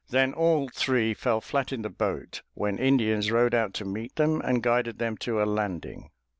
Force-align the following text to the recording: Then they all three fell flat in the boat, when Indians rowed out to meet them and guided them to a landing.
Then 0.09 0.31
they 0.31 0.37
all 0.37 0.67
three 0.69 1.13
fell 1.13 1.41
flat 1.41 1.71
in 1.71 1.83
the 1.83 1.89
boat, 1.91 2.41
when 2.55 2.79
Indians 2.79 3.29
rowed 3.29 3.53
out 3.53 3.75
to 3.75 3.85
meet 3.85 4.15
them 4.15 4.41
and 4.43 4.63
guided 4.63 4.97
them 4.97 5.15
to 5.17 5.43
a 5.43 5.45
landing. 5.45 6.09